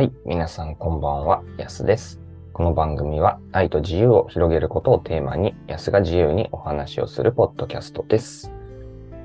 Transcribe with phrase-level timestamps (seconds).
[0.00, 2.22] はい、皆さんこんばんは、やすです。
[2.54, 8.50] この番組は愛と自由を広げることをテーマに、やすが自由にお話をするポッドキャストです。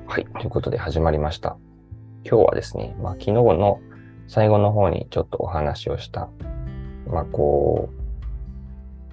[0.06, 1.56] はい、ということで始まりました。
[2.24, 3.80] 今日はですね、まあ、昨日の
[4.28, 6.28] 最後の方にちょっとお話をした、
[7.06, 7.88] まあ、こ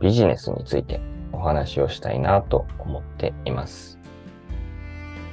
[0.02, 1.00] う、ビジネスについて
[1.32, 3.98] お話をしたいなと思っています。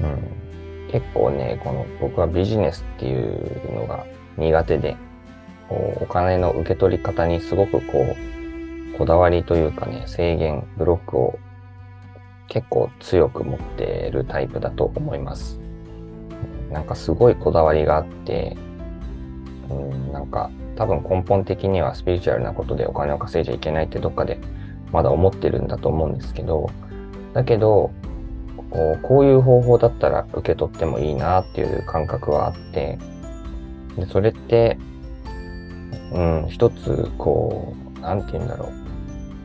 [0.00, 4.06] うん、結構ね、この僕はビジネスっていうのが
[4.38, 4.96] 苦手で、
[5.70, 8.16] お金の受け取り方にすごくこ
[8.94, 11.38] う、こだわりというかね、制限、ブロックを
[12.48, 15.60] 結構強く持っているタイプだと思います。
[16.70, 18.56] なんかすごいこだわりがあって、
[19.70, 24.40] うん、なんか多分根本的にはスピリチュアルなことでお金を稼いじゃいけないってどっかで
[24.92, 26.70] まだ思ってるんだと思うんですけど、
[27.32, 27.90] だけど、
[28.70, 32.98] こうこういう方法だったら受け取ってもいいなっていう感覚はあって、
[33.96, 34.78] でそれって、
[36.12, 38.72] うん、一つ、こう、なんて言うんだろう。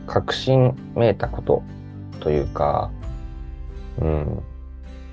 [0.06, 1.62] 確信めいたこと
[2.20, 2.90] というか、
[4.00, 4.42] うん、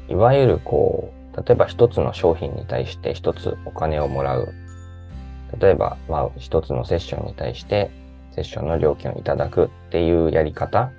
[0.08, 4.54] いわゆるこう、例えば一つの商品に対して一つお金をもらう。
[5.60, 7.92] 例えば、まあ、一つのセッションに対して
[8.32, 10.92] セッションの料金をいただくっていうやり方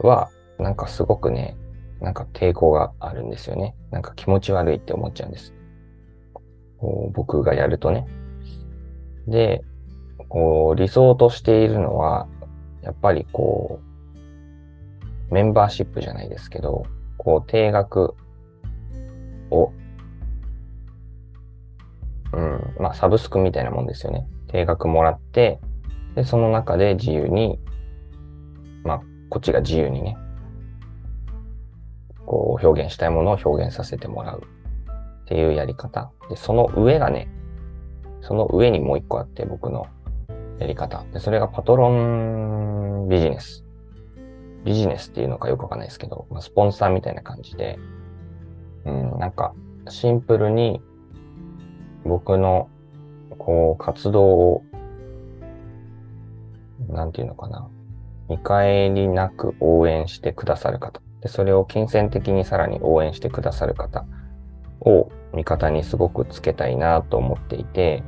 [0.00, 1.56] は、なんかすごくね、
[2.00, 3.74] なんか抵抗があるんですよね。
[3.90, 5.54] なんか気持ち悪いって思っちゃうんです。
[7.12, 8.06] 僕がやるとね。
[9.28, 9.64] で、
[10.28, 12.26] こう理想としているのは、
[12.82, 13.80] やっぱりこ
[15.30, 16.84] う、メンバーシップじゃないですけど、
[17.16, 18.14] こう定額
[19.50, 19.72] を、
[22.32, 24.26] うん、まあサブスクみたいなもんですよね。
[24.48, 25.60] 定額もらって、
[26.14, 27.58] で、その中で自由に、
[28.82, 30.16] まあ、こっちが自由にね、
[32.26, 36.10] こう表現したいものを表現させてもらうっていうやり方。
[36.28, 37.28] で、その上がね、
[38.22, 39.86] その上にもう一個あって、僕の
[40.58, 41.04] やり方。
[41.12, 43.64] で、それがパトロンビジネス。
[44.64, 47.78] ビジネスっていうのかよくわかんないですけど、まあ、スポンサーみたいな感じで、
[48.84, 49.54] うん、なんか、
[49.88, 50.82] シンプルに、
[52.04, 52.68] 僕の、
[53.38, 54.62] こう、活動を、
[56.88, 57.68] なんていうのかな。
[58.28, 61.00] 見返りなく応援してくださる方。
[61.22, 64.04] で、それを金銭的にさらに応援してくださる方
[64.80, 68.02] を味方にすごくつけたいなと思っていて、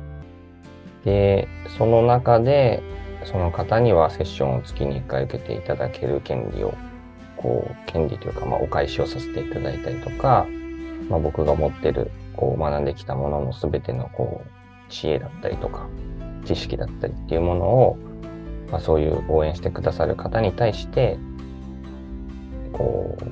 [1.05, 1.47] で、
[1.77, 2.81] その中で、
[3.25, 6.73] その方にはセッションを月に1回受けていただける権利を、
[7.37, 10.47] こう、権利というか、まあ、お返しをさせていただいたりとか、
[11.09, 15.87] まあ、僕が持ってる、こう、学んできたもののすべての、こう、知恵だったりとか、
[16.45, 17.97] 知識だったりっていうものを、
[18.71, 21.17] まあ、そういう応援してくださる方に対して、
[22.73, 23.23] こう、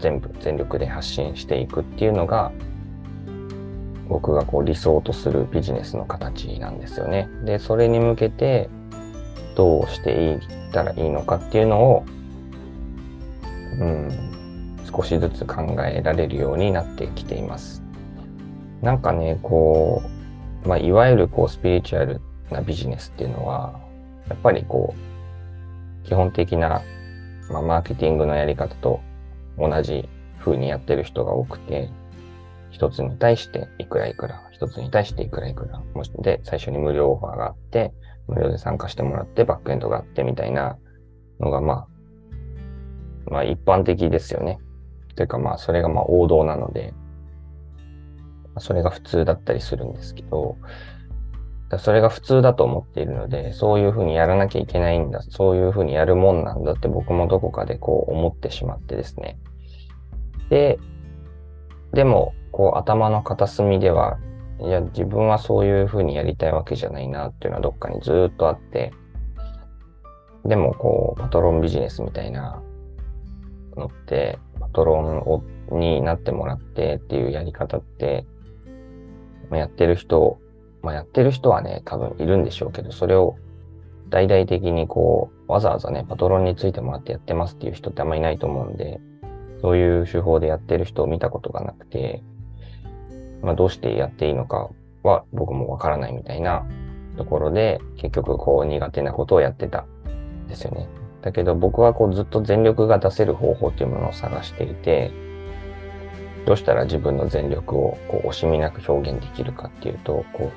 [0.00, 2.52] 全部、全力で発信していくっていうのが、
[4.08, 7.28] 僕がこう理想とするビジネスの形なんですよね。
[7.44, 8.68] で、それに向けて
[9.56, 10.40] どうしていっ
[10.72, 12.04] たらいいのかっていうのを、
[13.80, 14.10] うん、
[14.84, 17.82] 少しずつ考えられるようになってきています。
[18.82, 20.02] なんかね、こ
[20.64, 23.80] う、まあ、いわゆるこうスピリチュアルなビジネスっていうのは、
[24.28, 24.94] やっぱりこ
[26.04, 26.82] う、基本的な、
[27.50, 29.00] まあ、マーケティングのやり方と
[29.58, 30.08] 同じ
[30.38, 31.90] 風にやってる人が多くて、
[32.76, 35.80] 一つに対していくらいくら、一つに対していくらいくら。
[35.94, 37.94] もしで、最初に無料オファーがあって、
[38.28, 40.76] 無料で参加してもらって、バックエンドがあってみたいな
[41.40, 44.58] のが、まあ、まあ一般的ですよね。
[45.14, 46.92] というかまあ、それがまあ王道なので、
[48.58, 50.58] それが普通だったりするんですけど、
[51.78, 59.38] それが普通だと思っているので、そういうふうにやらなきゃいけないんだ、そういうふうにやるもんなんだって僕もどこかでこう思ってしまってですね。
[60.50, 60.78] で、
[61.92, 64.16] でも、こう頭の片隅では、
[64.60, 68.94] いや、自分はそういうふうにやりたいわけじゃないなっていうのはどっかにずっとあって、
[70.46, 72.62] でもこう、パトロンビジネスみたいな
[73.76, 78.24] のって、パトロンをになってもらってっていうやり方って、
[79.52, 80.38] やってる人、
[80.80, 83.36] まあ、やってる人はね、多分いるんでしょうけど、それを
[84.08, 88.98] 大々的にこう、わざわざね、パトロンについてもらってやってますっていう人ってあんまりいないと思うんで、
[89.60, 92.22] そういう手法でやってる人を見たことがなくて、
[93.42, 94.68] まあ、どうしてやっていいのか
[95.02, 96.66] は僕もわからないみたいな
[97.16, 100.88] ところで、結局こう苦手なことをやってたんですよね。
[101.22, 105.10] だけど僕はこうずっと全力が出せる方法っていうものを探していて、
[106.46, 110.52] どうしたら自分の全力をこう惜しみなく表現できるかっていうと、こ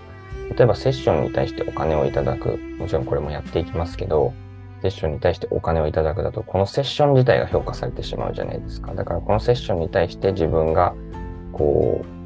[0.51, 4.33] う、例えばセッションに対してお金をいただく、もちろんこれもやっていきますけど、
[4.81, 8.93] セッションに対してお金をいただくだと、このセッション自体が評価されてしまうじゃないですか。
[8.93, 10.93] だからこのセッションに対して自分が、
[11.51, 12.19] こう、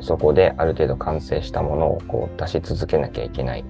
[0.00, 3.64] そこである程度完成したものをこう出し続けなきゃいけない。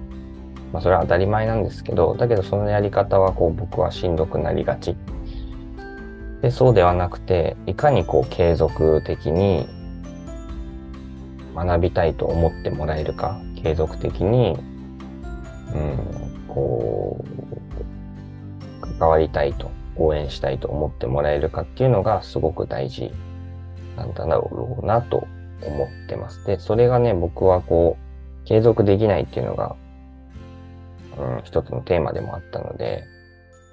[0.73, 4.95] まあそれは当たり前なんですけど、だけどそのやり方はこう僕はしんどくなりがち。
[6.41, 9.67] で、そうではなくて、いかにこう継続的に
[11.55, 14.57] 学びたいと思ってもらえるか、継続的に、
[15.73, 17.23] うん、こ
[18.81, 23.11] う、関わりたいと、応援したいと思ってもらえるかっていうのがすごく大事
[23.97, 25.27] なんだろうなと
[25.67, 26.45] 思ってます。
[26.45, 29.75] で、それがね、僕はこう、継続できないっていうのが、
[31.17, 33.03] うん、一つのテーマでもあったので、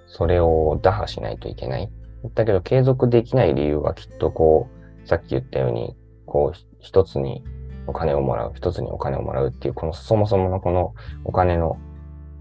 [0.07, 1.91] それを打破しないといけない。
[2.35, 4.69] だけど、継続できない理由はきっとこ
[5.05, 5.97] う、さっき言ったように、
[6.27, 7.45] こう、一つに
[7.87, 10.95] お金をもらう、一つにお金をもらうっていう、このそもそものこの
[11.25, 11.79] お金の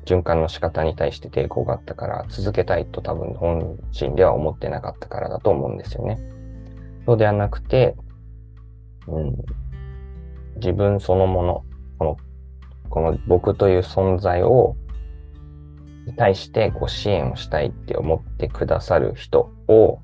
[0.06, 6.18] 循環の仕方に対して抵抗があったから、続けたいと多分本心では思ってなかったからだと思うんですよね。
[7.06, 7.96] そうではなくて、
[9.08, 9.36] うん、
[10.58, 11.66] 自分そのもの、
[11.98, 12.18] この、
[12.90, 14.76] この僕という存在を、
[16.06, 20.00] に対してこ支援をしたいって思ってくださる人を、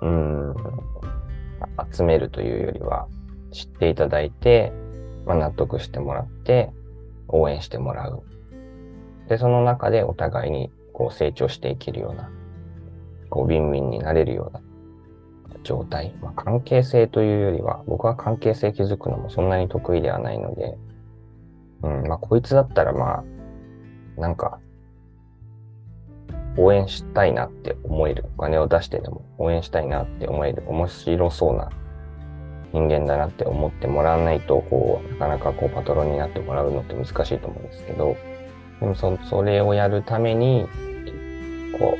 [0.00, 0.54] うん、
[1.92, 3.06] 集めるというよりは、
[3.52, 4.72] 知っていただいて、
[5.26, 6.70] まあ、納得してもらって、
[7.28, 8.22] 応援してもらう。
[9.28, 12.30] で、その中でお互いにこう成長していけるような
[13.30, 14.60] こう、ウィンウィンになれるような
[15.70, 16.12] 状態。
[16.20, 20.76] まあ、関係性というよりは、僕は関係性築くのもそんなに得意ではないので、
[21.82, 23.22] うん、まあ、こいつだったらま
[24.18, 24.58] あ、なんか、
[26.56, 28.24] 応援したいなって思える。
[28.36, 30.64] お金を出してでも応援したいなって思える。
[30.66, 31.70] 面白そうな
[32.72, 38.16] 人間だなって思ってもらわないと、こう、なかなかこう、パトロンになってもらうのって難しいと思うんですけど、
[38.80, 40.66] でもそ、それをやるために、
[41.78, 41.96] こ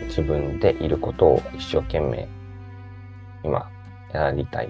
[0.00, 2.28] う、自分でいることを一生懸命
[3.48, 3.70] 今
[4.12, 4.68] やりたい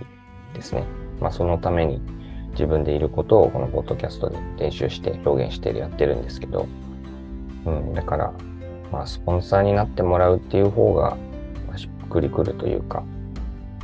[0.54, 0.84] ですね。
[1.20, 2.00] まあそのために
[2.52, 6.66] 自分でいることをこのポッドキャストで練習して表現してやってるんですけど、
[7.66, 8.32] うん、だから
[8.92, 11.16] まあスポンサーになってもらうっていう方が
[11.76, 13.02] しっくりくるというか、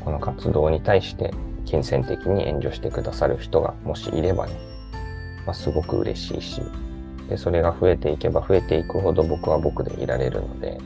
[0.04, 1.32] この活動に対して
[1.64, 4.52] 金銭的に援助してくださる人がもしいればね、
[5.46, 6.62] まあ、すごく嬉しいし、
[7.28, 10.78] で、それが増えていけば増えていくほど僕は僕でいられるので、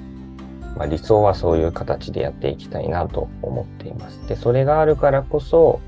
[0.76, 4.26] まあ、理想はそういう形でやっていきたいなと思っています。
[4.28, 5.80] で、それがあるからこそ、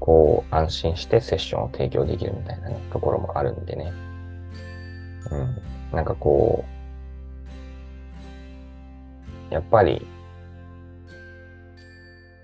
[0.00, 3.92] こう、安心してセッションを提供できるみたいなね、ところもあるんでね。
[5.30, 5.96] うん。
[5.96, 6.64] なんかこ
[9.50, 10.06] う、やっぱり、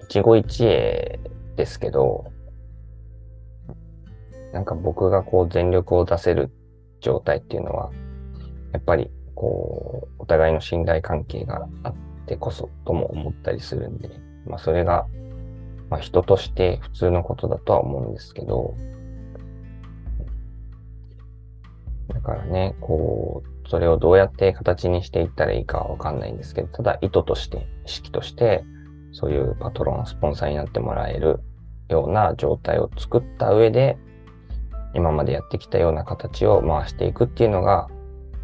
[0.02, 1.20] 一期一会
[1.56, 2.30] ですけど、
[4.52, 6.50] なんか僕がこう全力を出せる
[7.00, 7.90] 状態っていうのは、
[8.72, 11.94] やっぱりこう、お互いの信頼関係があっ
[12.26, 14.10] てこそとも思ったりするんで、
[14.46, 15.06] まあそれが、
[15.90, 18.74] まあ人として普通のことだとは思うんですけど、
[22.08, 28.64] だからね、こう、それをどうやって形にしていったらいいかはわかんないんですけど、ただ意図として、意識として、
[29.12, 31.38] そういうパトロン、スポンサーになってもらえる
[31.88, 33.98] ような状態を作った上で、
[34.94, 37.88] 今までやってきたような形を回していくっていうのが、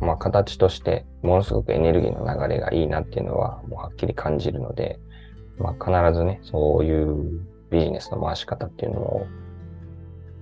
[0.05, 5.01] まあ、形としてものすごくエネルギーの流れがいいなっていうのはもうはっきり感じるので、
[5.59, 7.41] まあ、必ずね、そういう
[7.71, 9.27] ビジネスの回し方っていうのを、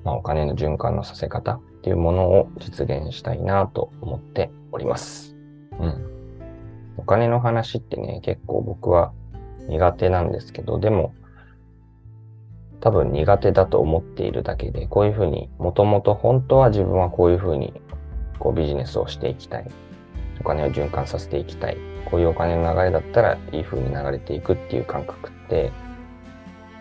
[0.04, 5.35] まあ、お金の循環のさせ方っていうものを実現したいなと思っております。
[5.78, 6.12] うん。
[6.97, 9.12] お金の話ってね、結構僕は
[9.69, 11.14] 苦手なんですけど、でも、
[12.81, 17.81] 多分苦手だと思っているだけで、こういうふうに、もともと本当は自分はこういうふうに
[18.42, 19.70] こうビジネスをしていきたい。
[20.40, 21.76] お金を循環させていきたい。
[22.06, 25.70] こういうお金の流れだったらいい風に流れていくっていう感覚って、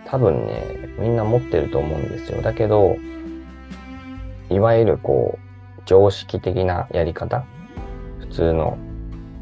[0.06, 2.42] 多分ね、みんな持ってると思うんですよ。
[2.42, 2.98] だけど、
[4.50, 7.46] いわゆるこう、常識的なやり方、
[8.22, 8.78] 普通の、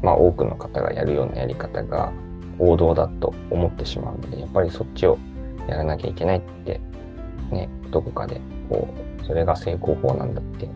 [0.02, 2.12] まあ多くの方がやるようなやり方が
[2.58, 5.16] 王道だと思ってしまうので、やっぱりそっちを
[5.66, 6.82] やらなきゃいけないって、
[7.50, 8.88] ね、どこかで、こ
[9.22, 10.68] う、それが成功法なんだって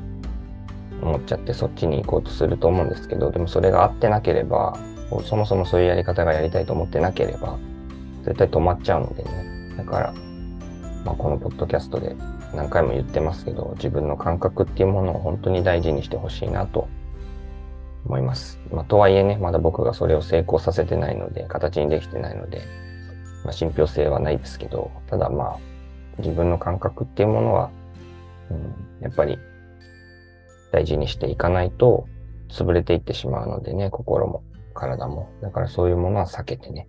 [1.05, 4.77] 思っちゃってそっちに行こうとすると思うんですけど、でもそれが合ってなければ、
[5.25, 7.59] そもそもそういうやり方がやりたいと思ってなければ、
[8.25, 9.75] 絶対止まっちゃうのでね。
[9.77, 10.15] だから、
[11.05, 12.17] まあ、このポッドキャストで
[12.55, 16.89] 何回も言ってますけど、自分の感覚っていうものを本当に大事にしてほしいなと
[18.07, 18.59] 思います。
[18.73, 22.63] まあ、とはいえね、まだ僕がそれを成功させてないので、形にできてないので、
[23.45, 25.59] まあ、信憑性はないですけど、ただまあ、
[26.19, 27.71] 自分の感覚っていうものは、
[28.51, 29.39] うん、やっぱり
[30.75, 32.09] 大事にしていかないと
[32.49, 34.43] 潰れていってしまうのでね、心も
[34.75, 35.31] 体も。
[35.41, 36.89] だからそういうものは避けてね、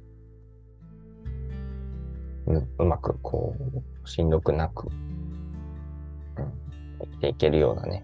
[2.47, 3.55] ううまくこ
[4.03, 6.51] う、しんどくなく、うん、
[6.99, 8.03] 生きていけるようなね、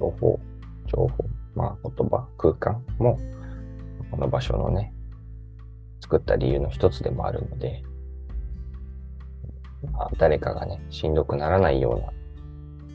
[0.00, 0.40] 情報、
[0.88, 3.20] 情報、まあ言葉、空間も、
[4.10, 4.92] この場所のね、
[6.00, 7.84] 作った理由の一つでもあるので、
[9.92, 12.12] まあ、誰かがね、しんどくならないような、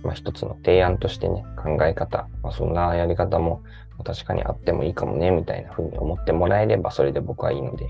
[0.04, 3.62] まあ一つの提案としてね、考え方、まあそんなやり方も
[4.04, 7.88] 確かにあってもいいかもね、みたいな風に思ってもらえればそれで僕はいいので、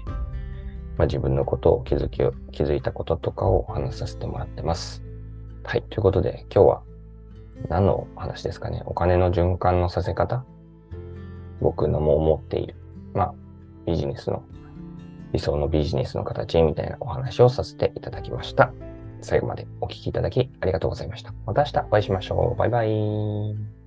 [0.97, 2.17] まあ自分のことを気づき、
[2.51, 5.01] 気づいたこととかをお話しさせてもらってます。
[5.63, 5.83] はい。
[5.83, 6.81] ということで、今日は
[7.69, 8.83] 何の話ですかね？
[8.85, 10.43] お金の循環のさせ方？
[11.61, 12.75] 僕のも思っている。
[13.13, 13.33] まあ、
[13.85, 14.43] ビジネスの、
[15.31, 18.73] 理想のビジネスの形みたいなお話をさせていただきました。
[19.21, 21.33] 最後までお聴きいただきありがとうございました。
[21.45, 22.57] また明日お会いしましょう。
[22.57, 23.80] バイバイ。